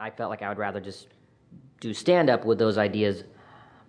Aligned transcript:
I 0.00 0.10
felt 0.10 0.30
like 0.30 0.42
I 0.42 0.48
would 0.48 0.58
rather 0.58 0.80
just 0.80 1.08
do 1.80 1.92
stand 1.92 2.30
up 2.30 2.44
with 2.44 2.58
those 2.58 2.78
ideas. 2.78 3.24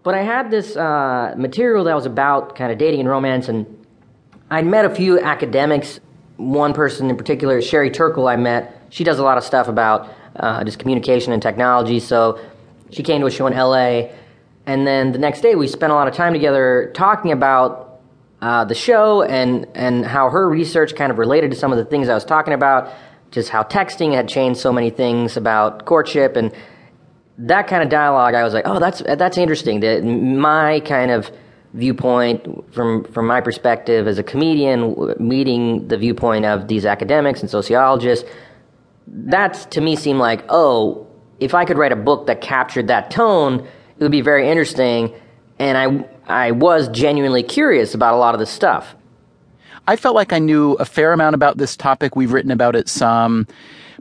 But 0.01 0.15
I 0.15 0.23
had 0.23 0.49
this 0.49 0.75
uh, 0.75 1.35
material 1.37 1.83
that 1.83 1.93
was 1.93 2.07
about 2.07 2.55
kind 2.55 2.71
of 2.71 2.79
dating 2.79 3.01
and 3.01 3.09
romance, 3.09 3.47
and 3.47 3.85
I'd 4.49 4.65
met 4.65 4.85
a 4.85 4.89
few 4.89 5.19
academics. 5.19 5.99
One 6.37 6.73
person 6.73 7.09
in 7.09 7.17
particular, 7.17 7.61
Sherry 7.61 7.91
Turkle, 7.91 8.27
I 8.27 8.37
met. 8.37 8.81
She 8.89 9.03
does 9.03 9.19
a 9.19 9.23
lot 9.23 9.37
of 9.37 9.43
stuff 9.43 9.67
about 9.67 10.11
uh, 10.35 10.63
just 10.63 10.79
communication 10.79 11.31
and 11.31 11.41
technology. 11.41 11.99
So 11.99 12.39
she 12.89 13.03
came 13.03 13.21
to 13.21 13.27
a 13.27 13.31
show 13.31 13.45
in 13.45 13.53
LA, 13.53 14.09
and 14.65 14.87
then 14.87 15.11
the 15.11 15.19
next 15.19 15.41
day 15.41 15.53
we 15.53 15.67
spent 15.67 15.91
a 15.91 15.95
lot 15.95 16.07
of 16.07 16.15
time 16.15 16.33
together 16.33 16.91
talking 16.95 17.31
about 17.31 17.99
uh, 18.41 18.65
the 18.65 18.75
show 18.75 19.21
and 19.23 19.67
and 19.75 20.05
how 20.05 20.29
her 20.29 20.49
research 20.49 20.95
kind 20.95 21.11
of 21.11 21.19
related 21.19 21.51
to 21.51 21.57
some 21.57 21.71
of 21.71 21.77
the 21.77 21.85
things 21.85 22.09
I 22.09 22.15
was 22.15 22.25
talking 22.25 22.53
about, 22.53 22.93
just 23.31 23.49
how 23.49 23.63
texting 23.63 24.13
had 24.13 24.27
changed 24.27 24.59
so 24.59 24.71
many 24.71 24.89
things 24.89 25.37
about 25.37 25.85
courtship 25.85 26.35
and 26.35 26.51
that 27.37 27.67
kind 27.67 27.81
of 27.81 27.89
dialogue. 27.89 28.33
I 28.33 28.43
was 28.43 28.53
like, 28.53 28.67
oh, 28.67 28.79
that's 28.79 29.01
that's 29.01 29.37
interesting. 29.37 29.79
That 29.79 30.03
my 30.03 30.81
kind 30.81 31.11
of 31.11 31.31
viewpoint 31.73 32.73
from 32.73 33.03
from 33.05 33.27
my 33.27 33.39
perspective 33.41 34.07
as 34.07 34.17
a 34.17 34.23
comedian 34.23 34.95
meeting 35.19 35.87
the 35.87 35.97
viewpoint 35.97 36.43
of 36.43 36.67
these 36.67 36.83
academics 36.83 37.41
and 37.41 37.49
sociologists 37.49 38.27
that 39.07 39.53
to 39.69 39.79
me 39.79 39.95
seemed 39.95 40.17
like 40.17 40.43
oh 40.49 41.05
if 41.39 41.53
i 41.53 41.63
could 41.65 41.77
write 41.77 41.91
a 41.91 41.95
book 41.95 42.25
that 42.25 42.41
captured 42.41 42.87
that 42.87 43.11
tone 43.11 43.59
it 43.59 44.03
would 44.03 44.11
be 44.11 44.21
very 44.21 44.49
interesting 44.49 45.13
and 45.59 45.77
i 45.77 46.09
i 46.25 46.49
was 46.49 46.89
genuinely 46.89 47.43
curious 47.43 47.93
about 47.93 48.15
a 48.15 48.17
lot 48.17 48.33
of 48.33 48.39
this 48.39 48.49
stuff 48.49 48.95
i 49.87 49.95
felt 49.95 50.15
like 50.15 50.33
i 50.33 50.39
knew 50.39 50.73
a 50.73 50.85
fair 50.85 51.13
amount 51.13 51.35
about 51.35 51.57
this 51.57 51.75
topic. 51.75 52.15
We've 52.15 52.31
written 52.33 52.51
about 52.51 52.75
it 52.75 52.89
some 52.89 53.47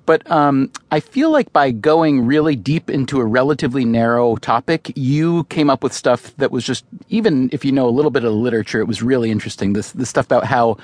but 0.06 0.28
um, 0.30 0.70
I 0.90 1.00
feel 1.00 1.30
like 1.30 1.52
by 1.52 1.70
going 1.70 2.26
really 2.26 2.56
deep 2.56 2.90
into 2.90 3.20
a 3.20 3.24
relatively 3.24 3.84
narrow 3.84 4.36
topic, 4.36 4.92
you 4.96 5.44
came 5.44 5.70
up 5.70 5.82
with 5.82 5.92
stuff 5.92 6.34
that 6.36 6.50
was 6.50 6.64
just, 6.64 6.84
even 7.08 7.50
if 7.52 7.64
you 7.64 7.72
know 7.72 7.88
a 7.88 7.90
little 7.90 8.10
bit 8.10 8.24
of 8.24 8.32
literature, 8.32 8.80
it 8.80 8.86
was 8.86 9.02
really 9.02 9.30
interesting. 9.30 9.72
This, 9.72 9.92
this 9.92 10.08
stuff 10.08 10.26
about 10.26 10.44
how 10.44 10.76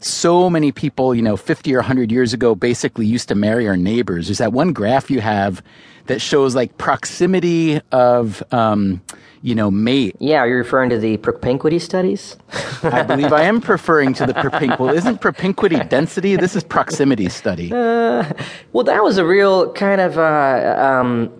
so 0.00 0.50
many 0.50 0.72
people, 0.72 1.14
you 1.14 1.22
know, 1.22 1.36
50 1.36 1.74
or 1.74 1.78
100 1.78 2.10
years 2.10 2.32
ago 2.32 2.54
basically 2.54 3.06
used 3.06 3.28
to 3.28 3.34
marry 3.34 3.68
our 3.68 3.76
neighbors. 3.76 4.26
There's 4.28 4.38
that 4.38 4.52
one 4.52 4.72
graph 4.72 5.10
you 5.10 5.20
have 5.20 5.62
that 6.06 6.20
shows 6.20 6.54
like 6.54 6.78
proximity 6.78 7.80
of, 7.92 8.42
um, 8.52 9.00
you 9.42 9.54
know, 9.54 9.70
mate. 9.70 10.16
Yeah, 10.18 10.38
are 10.38 10.48
you 10.48 10.56
referring 10.56 10.90
to 10.90 10.98
the 10.98 11.16
propinquity 11.16 11.80
studies? 11.80 12.36
I 12.82 13.02
believe 13.02 13.32
I 13.32 13.42
am 13.42 13.60
referring 13.68 14.14
to 14.14 14.26
the 14.26 14.34
propinquity. 14.34 14.96
Isn't 14.96 15.20
propinquity 15.20 15.88
density? 15.88 16.36
This 16.36 16.56
is 16.56 16.64
proximity 16.64 17.28
study. 17.28 17.72
Uh, 17.72 18.32
well, 18.72 18.84
that 18.84 19.02
was 19.02 19.18
a 19.18 19.24
real 19.24 19.72
kind 19.72 20.00
of 20.00 20.18
uh, 20.18 20.76
um, 20.78 21.32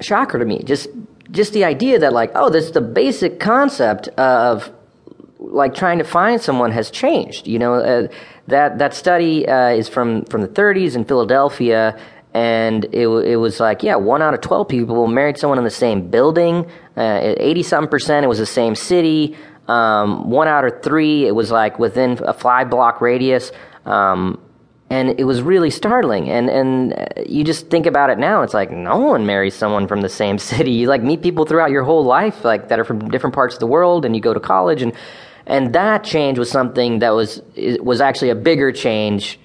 shocker 0.00 0.38
to 0.38 0.44
me. 0.44 0.62
Just 0.62 0.88
just 1.30 1.52
the 1.52 1.64
idea 1.64 1.98
that 1.98 2.12
like, 2.12 2.32
oh, 2.34 2.50
this 2.50 2.70
the 2.70 2.80
basic 2.80 3.40
concept 3.40 4.08
of 4.08 4.70
like 5.38 5.74
trying 5.74 5.98
to 5.98 6.04
find 6.04 6.40
someone 6.40 6.72
has 6.72 6.90
changed. 6.90 7.46
You 7.46 7.58
know, 7.58 7.74
uh, 7.74 8.08
that 8.48 8.78
that 8.78 8.94
study 8.94 9.48
uh, 9.48 9.70
is 9.70 9.88
from 9.88 10.24
from 10.26 10.42
the 10.42 10.48
30s 10.48 10.96
in 10.96 11.04
Philadelphia 11.04 11.98
and 12.32 12.84
it, 12.92 13.08
it 13.08 13.36
was 13.36 13.58
like 13.58 13.82
yeah 13.82 13.96
one 13.96 14.22
out 14.22 14.34
of 14.34 14.40
12 14.40 14.68
people 14.68 15.06
married 15.08 15.36
someone 15.36 15.58
in 15.58 15.64
the 15.64 15.70
same 15.70 16.08
building 16.10 16.64
80 16.96 17.60
uh, 17.60 17.62
something 17.64 17.90
percent 17.90 18.24
it 18.24 18.28
was 18.28 18.38
the 18.38 18.46
same 18.46 18.74
city 18.74 19.36
um, 19.66 20.30
one 20.30 20.46
out 20.46 20.64
of 20.64 20.82
three 20.82 21.26
it 21.26 21.34
was 21.34 21.50
like 21.50 21.78
within 21.78 22.18
a 22.24 22.32
five 22.32 22.70
block 22.70 23.00
radius 23.00 23.50
um, 23.84 24.40
and 24.90 25.20
it 25.20 25.24
was 25.24 25.40
really 25.40 25.70
startling. 25.70 26.28
And 26.28 26.50
and 26.50 26.92
uh, 26.92 27.06
you 27.24 27.44
just 27.44 27.70
think 27.70 27.86
about 27.86 28.10
it 28.10 28.18
now 28.18 28.42
it's 28.42 28.54
like 28.54 28.70
no 28.70 28.98
one 28.98 29.24
marries 29.24 29.54
someone 29.54 29.86
from 29.86 30.00
the 30.02 30.08
same 30.08 30.38
city. 30.50 30.72
You 30.72 30.88
like 30.88 31.02
meet 31.02 31.22
people 31.22 31.46
throughout 31.46 31.70
your 31.70 31.84
whole 31.84 32.04
life 32.04 32.44
like 32.44 32.68
that 32.68 32.78
are 32.78 32.84
from 32.84 33.08
different 33.10 33.34
parts 33.34 33.54
of 33.54 33.60
the 33.60 33.66
world 33.66 34.04
and 34.04 34.14
you 34.14 34.20
go 34.20 34.34
to 34.34 34.40
college 34.40 34.82
and 34.82 34.92
and 35.46 35.72
that 35.72 36.04
change 36.04 36.38
was 36.38 36.50
something 36.50 36.98
that 36.98 37.10
was 37.10 37.40
was 37.80 38.00
actually 38.00 38.30
a 38.30 38.34
bigger 38.34 38.72
change 38.72 39.38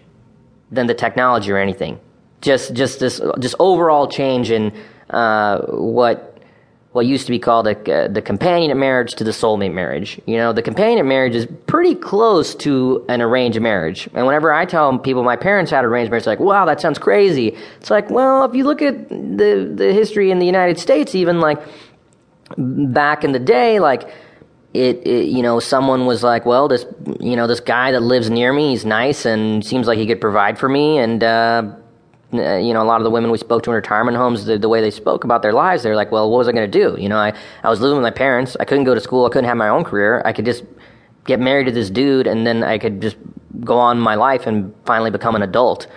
than 0.72 0.88
the 0.88 0.94
technology 0.94 1.52
or 1.52 1.58
anything. 1.58 2.00
Just 2.42 2.74
just 2.74 3.00
this 3.00 3.22
just 3.40 3.56
overall 3.60 4.08
change 4.08 4.52
in 4.52 4.74
uh, 5.10 5.62
what 5.68 6.35
what 6.96 7.06
used 7.06 7.26
to 7.26 7.32
be 7.34 7.40
called 7.40 7.68
a, 7.68 7.76
uh, 7.94 8.08
the 8.08 8.22
companion 8.22 8.80
marriage 8.80 9.16
to 9.16 9.26
the 9.26 9.32
soulmate 9.32 9.74
marriage. 9.74 10.18
You 10.26 10.38
know, 10.38 10.54
the 10.54 10.62
companion 10.62 11.06
marriage 11.10 11.36
is 11.36 11.46
pretty 11.68 11.94
close 11.94 12.56
to 12.56 13.06
an 13.10 13.22
arranged 13.22 13.60
marriage. 13.60 14.08
And 14.14 14.26
whenever 14.26 14.54
I 14.54 14.64
tell 14.64 14.98
people 15.00 15.22
my 15.22 15.36
parents 15.36 15.70
had 15.70 15.84
arranged 15.84 16.10
marriage, 16.10 16.26
like, 16.26 16.40
wow, 16.40 16.64
that 16.64 16.80
sounds 16.80 16.98
crazy. 16.98 17.54
It's 17.82 17.92
like, 17.92 18.10
well, 18.10 18.46
if 18.46 18.56
you 18.56 18.64
look 18.64 18.82
at 18.82 19.10
the 19.10 19.70
the 19.76 19.92
history 19.92 20.32
in 20.32 20.40
the 20.40 20.46
United 20.46 20.80
States, 20.80 21.14
even 21.16 21.42
like 21.42 21.62
back 22.58 23.26
in 23.26 23.34
the 23.34 23.40
day, 23.40 23.80
like. 23.80 24.10
It, 24.74 25.08
it, 25.08 25.30
you 25.30 25.42
know 25.42 25.62
someone 25.62 26.06
was 26.06 26.22
like 26.22 26.46
well 26.46 26.68
this 26.68 26.86
you 27.22 27.38
know 27.38 27.48
this 27.48 27.62
guy 27.62 27.94
that 27.94 28.02
lives 28.02 28.30
near 28.30 28.52
me 28.52 28.72
he's 28.72 28.84
nice 28.84 29.26
and 29.26 29.66
seems 29.66 29.88
like 29.88 29.98
he 29.98 30.06
could 30.06 30.20
provide 30.20 30.60
for 30.60 30.68
me 30.68 30.98
and 30.98 31.24
uh, 31.24 31.78
Uh, 32.40 32.58
you 32.58 32.74
know, 32.74 32.82
a 32.82 32.86
lot 32.86 33.02
of 33.02 33.04
the 33.04 33.10
women 33.10 33.32
we 33.32 33.38
spoke 33.38 33.64
to 33.64 33.72
in 33.72 33.76
retirement 33.76 34.18
homes, 34.18 34.46
the, 34.46 34.58
the 34.58 34.70
way 34.70 34.82
they 34.82 34.92
spoke 34.92 35.24
about 35.24 35.42
their 35.42 35.54
lives, 35.54 35.84
they're 35.84 35.96
like, 35.96 36.12
well, 36.12 36.30
what 36.30 36.38
was 36.38 36.48
I 36.48 36.52
going 36.52 36.70
to 36.70 36.80
do? 36.80 37.02
You 37.02 37.10
know, 37.10 37.18
I, 37.18 37.34
I 37.64 37.70
was 37.70 37.82
living 37.82 37.98
with 37.98 38.04
my 38.04 38.12
parents. 38.12 38.56
I 38.60 38.66
couldn't 38.66 38.84
go 38.84 38.96
to 38.96 39.02
school. 39.02 39.26
I 39.26 39.30
couldn't 39.30 39.48
have 39.50 39.58
my 39.58 39.70
own 39.70 39.84
career. 39.84 40.22
I 40.26 40.34
could 40.34 40.46
just 40.46 40.64
get 41.26 41.40
married 41.40 41.66
to 41.66 41.72
this 41.72 41.90
dude 41.90 42.28
and 42.28 42.46
then 42.46 42.64
I 42.64 42.78
could 42.78 43.02
just 43.02 43.18
go 43.62 43.78
on 43.78 44.00
my 44.00 44.16
life 44.16 44.48
and 44.48 44.74
finally 44.86 45.12
become 45.12 45.36
an 45.36 45.42
adult. 45.42 45.88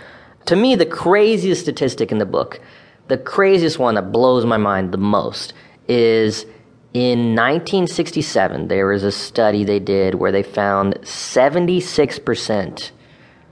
To 0.47 0.56
me, 0.56 0.75
the 0.75 0.87
craziest 0.87 1.60
statistic 1.60 2.10
in 2.10 2.19
the 2.19 2.26
book, 2.26 2.60
the 3.09 3.19
craziest 3.19 3.78
one 3.78 3.94
that 3.97 4.12
blows 4.12 4.47
my 4.47 4.56
mind 4.56 4.93
the 4.93 4.99
most 4.99 5.53
is 5.87 6.47
in 6.94 7.34
1967, 7.37 8.69
there 8.69 8.87
was 8.87 9.05
a 9.05 9.12
study 9.12 9.65
they 9.65 9.78
did 9.78 10.15
where 10.15 10.32
they 10.32 10.43
found 10.43 10.94
76% 11.03 12.91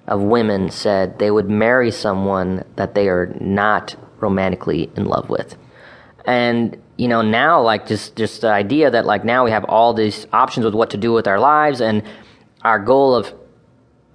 of 0.07 0.23
women 0.23 0.71
said 0.71 1.19
they 1.19 1.31
would 1.31 1.51
marry 1.51 1.91
someone 1.91 2.65
that 2.77 2.95
they 2.95 3.09
are 3.09 3.35
not 3.41 3.97
romantically 4.21 4.91
in 4.97 5.05
love 5.05 5.29
with. 5.29 5.57
And 6.25 6.81
you 6.97 7.09
know, 7.09 7.23
now 7.23 7.61
like 7.63 7.87
just 7.87 8.17
just 8.17 8.41
the 8.41 8.51
idea 8.51 8.91
that 8.91 9.05
like 9.05 9.25
now 9.25 9.45
we 9.45 9.51
have 9.51 9.65
all 9.65 9.93
these 9.93 10.27
options 10.33 10.65
with 10.65 10.75
what 10.75 10.91
to 10.91 10.97
do 10.97 11.13
with 11.13 11.27
our 11.27 11.39
lives 11.39 11.81
and 11.81 12.03
our 12.63 12.79
goal 12.79 13.15
of 13.15 13.35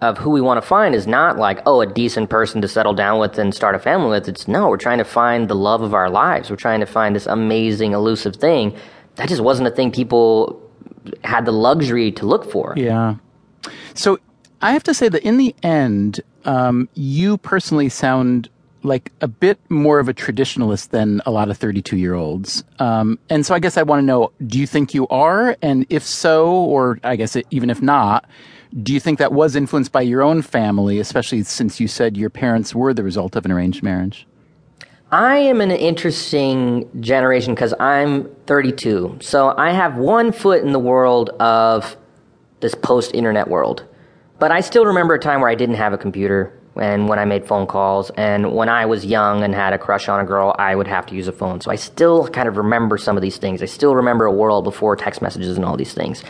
of 0.01 0.17
who 0.17 0.31
we 0.31 0.41
want 0.41 0.59
to 0.59 0.67
find 0.67 0.95
is 0.95 1.05
not 1.05 1.37
like, 1.37 1.59
oh, 1.67 1.79
a 1.81 1.85
decent 1.85 2.27
person 2.29 2.59
to 2.61 2.67
settle 2.67 2.93
down 2.93 3.19
with 3.19 3.37
and 3.37 3.53
start 3.53 3.75
a 3.75 3.79
family 3.79 4.09
with. 4.09 4.27
It's 4.27 4.47
no, 4.47 4.67
we're 4.67 4.77
trying 4.77 4.97
to 4.97 5.03
find 5.03 5.47
the 5.47 5.55
love 5.55 5.83
of 5.83 5.93
our 5.93 6.09
lives. 6.09 6.49
We're 6.49 6.55
trying 6.55 6.79
to 6.79 6.87
find 6.87 7.15
this 7.15 7.27
amazing, 7.27 7.93
elusive 7.93 8.35
thing. 8.35 8.75
That 9.15 9.29
just 9.29 9.41
wasn't 9.41 9.67
a 9.67 9.71
thing 9.71 9.91
people 9.91 10.59
had 11.23 11.45
the 11.45 11.51
luxury 11.51 12.11
to 12.13 12.25
look 12.25 12.49
for. 12.49 12.73
Yeah. 12.75 13.15
So 13.93 14.19
I 14.61 14.73
have 14.73 14.83
to 14.83 14.93
say 14.93 15.09
that 15.09 15.23
in 15.23 15.37
the 15.37 15.55
end, 15.63 16.21
um, 16.45 16.87
you 16.93 17.37
personally 17.37 17.89
sound 17.89 18.49
like 18.83 19.11
a 19.21 19.27
bit 19.27 19.59
more 19.69 19.99
of 19.99 20.09
a 20.09 20.13
traditionalist 20.13 20.89
than 20.89 21.21
a 21.25 21.31
lot 21.31 21.49
of 21.49 21.57
32 21.57 21.97
year 21.97 22.13
olds. 22.13 22.63
Um, 22.79 23.19
and 23.29 23.45
so 23.45 23.53
I 23.53 23.59
guess 23.59 23.77
I 23.77 23.83
want 23.83 24.01
to 24.01 24.05
know 24.05 24.31
do 24.45 24.59
you 24.59 24.67
think 24.67 24.93
you 24.93 25.07
are? 25.09 25.55
And 25.61 25.85
if 25.89 26.03
so, 26.03 26.51
or 26.51 26.99
I 27.03 27.15
guess 27.15 27.37
even 27.51 27.69
if 27.69 27.81
not, 27.81 28.25
do 28.81 28.93
you 28.93 28.99
think 28.99 29.19
that 29.19 29.33
was 29.33 29.55
influenced 29.55 29.91
by 29.91 30.01
your 30.01 30.21
own 30.21 30.41
family, 30.41 30.99
especially 30.99 31.43
since 31.43 31.79
you 31.79 31.87
said 31.87 32.15
your 32.15 32.29
parents 32.29 32.73
were 32.73 32.93
the 32.93 33.03
result 33.03 33.35
of 33.35 33.45
an 33.45 33.51
arranged 33.51 33.83
marriage? 33.83 34.25
I 35.11 35.37
am 35.37 35.59
an 35.59 35.71
interesting 35.71 36.89
generation 37.01 37.53
because 37.53 37.73
I'm 37.81 38.29
32. 38.45 39.17
So 39.19 39.53
I 39.57 39.71
have 39.71 39.97
one 39.97 40.31
foot 40.31 40.63
in 40.63 40.71
the 40.71 40.79
world 40.79 41.31
of 41.31 41.97
this 42.61 42.75
post 42.75 43.13
internet 43.13 43.49
world. 43.49 43.85
But 44.41 44.49
I 44.49 44.61
still 44.61 44.87
remember 44.87 45.13
a 45.13 45.19
time 45.19 45.39
where 45.39 45.51
I 45.51 45.53
didn't 45.53 45.75
have 45.75 45.93
a 45.93 45.99
computer 45.99 46.51
and 46.75 47.07
when 47.07 47.19
I 47.19 47.25
made 47.25 47.45
phone 47.45 47.67
calls. 47.67 48.09
And 48.17 48.55
when 48.55 48.69
I 48.69 48.87
was 48.87 49.05
young 49.05 49.43
and 49.43 49.53
had 49.53 49.71
a 49.71 49.77
crush 49.77 50.09
on 50.09 50.19
a 50.19 50.25
girl, 50.25 50.55
I 50.57 50.73
would 50.73 50.87
have 50.87 51.05
to 51.05 51.15
use 51.15 51.27
a 51.27 51.31
phone. 51.31 51.61
So 51.61 51.69
I 51.69 51.75
still 51.75 52.27
kind 52.27 52.47
of 52.47 52.57
remember 52.57 52.97
some 52.97 53.15
of 53.15 53.21
these 53.21 53.37
things. 53.37 53.61
I 53.61 53.65
still 53.65 53.93
remember 53.93 54.25
a 54.25 54.31
world 54.31 54.63
before 54.63 54.95
text 54.95 55.21
messages 55.21 55.57
and 55.57 55.63
all 55.63 55.77
these 55.77 55.93
things. 55.93 56.23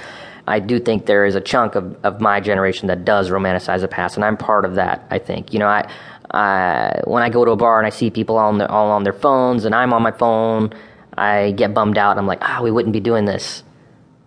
I 0.46 0.60
do 0.60 0.78
think 0.78 1.06
there 1.06 1.26
is 1.26 1.36
a 1.36 1.40
chunk 1.40 1.76
of, 1.76 1.96
of 2.04 2.20
my 2.20 2.42
generation 2.42 2.88
that 2.88 3.06
does 3.06 3.30
romanticize 3.30 3.80
the 3.80 3.88
past, 3.88 4.18
and 4.18 4.26
I'm 4.26 4.36
part 4.36 4.66
of 4.66 4.76
that, 4.76 5.08
I 5.10 5.18
think. 5.18 5.54
You 5.54 5.60
know, 5.60 5.68
I, 5.68 5.90
I 6.32 7.00
when 7.06 7.24
I 7.24 7.30
go 7.30 7.46
to 7.46 7.52
a 7.52 7.56
bar 7.56 7.78
and 7.78 7.88
I 7.88 7.92
see 7.92 8.10
people 8.10 8.38
all 8.38 8.50
on, 8.50 8.58
their, 8.58 8.70
all 8.70 8.92
on 8.92 9.04
their 9.04 9.14
phones 9.14 9.64
and 9.64 9.74
I'm 9.74 9.94
on 9.94 10.02
my 10.02 10.12
phone, 10.12 10.74
I 11.18 11.52
get 11.52 11.74
bummed 11.74 11.98
out. 11.98 12.18
I'm 12.18 12.28
like, 12.28 12.40
ah, 12.42 12.58
oh, 12.60 12.64
we 12.64 12.72
wouldn't 12.72 12.92
be 12.92 13.00
doing 13.00 13.24
this. 13.24 13.64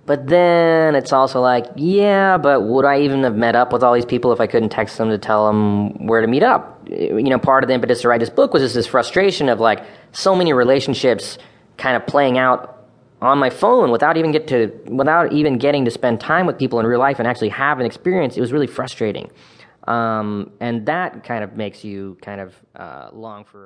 But 0.06 0.26
then 0.26 0.94
it's 0.94 1.12
also 1.12 1.40
like, 1.40 1.66
yeah, 1.76 2.36
but 2.36 2.62
would 2.62 2.84
I 2.84 3.00
even 3.00 3.22
have 3.24 3.36
met 3.36 3.56
up 3.56 3.72
with 3.72 3.82
all 3.82 3.94
these 3.94 4.04
people 4.04 4.32
if 4.32 4.40
I 4.40 4.46
couldn't 4.46 4.68
text 4.68 4.98
them 4.98 5.08
to 5.08 5.16
tell 5.16 5.46
them 5.46 6.06
where 6.06 6.20
to 6.20 6.26
meet 6.26 6.42
up? 6.42 6.86
You 6.90 7.22
know, 7.22 7.38
part 7.38 7.64
of 7.64 7.68
the 7.68 7.74
impetus 7.74 8.02
to 8.02 8.08
write 8.08 8.20
this 8.20 8.30
book 8.30 8.52
was 8.52 8.62
just 8.62 8.74
this 8.74 8.86
frustration 8.86 9.48
of 9.48 9.60
like 9.60 9.82
so 10.12 10.36
many 10.36 10.52
relationships 10.52 11.38
kind 11.78 11.96
of 11.96 12.06
playing 12.06 12.36
out 12.36 12.74
on 13.22 13.38
my 13.38 13.48
phone 13.48 13.90
without 13.90 14.18
even 14.18 14.32
get 14.32 14.46
to 14.48 14.66
without 14.86 15.32
even 15.32 15.56
getting 15.56 15.86
to 15.86 15.90
spend 15.90 16.20
time 16.20 16.44
with 16.44 16.58
people 16.58 16.78
in 16.78 16.86
real 16.86 16.98
life 16.98 17.18
and 17.18 17.26
actually 17.26 17.48
have 17.48 17.80
an 17.80 17.86
experience. 17.86 18.36
It 18.36 18.42
was 18.42 18.52
really 18.52 18.66
frustrating, 18.66 19.30
um, 19.88 20.50
and 20.60 20.84
that 20.86 21.24
kind 21.24 21.42
of 21.42 21.56
makes 21.56 21.82
you 21.84 22.18
kind 22.20 22.40
of 22.42 22.54
uh, 22.76 23.08
long 23.12 23.44
for 23.44 23.62
a 23.62 23.64